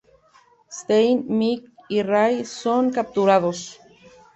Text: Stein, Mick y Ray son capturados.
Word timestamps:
Stein, 0.77 1.25
Mick 1.29 1.71
y 1.87 2.01
Ray 2.01 2.43
son 2.43 2.89
capturados. 2.89 3.79